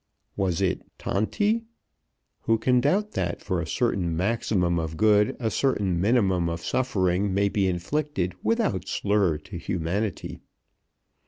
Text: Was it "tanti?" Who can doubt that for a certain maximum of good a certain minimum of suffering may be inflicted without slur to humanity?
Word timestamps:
Was 0.35 0.61
it 0.61 0.81
"tanti?" 0.97 1.61
Who 2.45 2.57
can 2.57 2.81
doubt 2.81 3.11
that 3.11 3.39
for 3.39 3.61
a 3.61 3.67
certain 3.67 4.17
maximum 4.17 4.79
of 4.79 4.97
good 4.97 5.37
a 5.39 5.51
certain 5.51 6.01
minimum 6.01 6.49
of 6.49 6.65
suffering 6.65 7.35
may 7.35 7.49
be 7.49 7.67
inflicted 7.67 8.33
without 8.41 8.87
slur 8.87 9.37
to 9.37 9.57
humanity? 9.59 10.39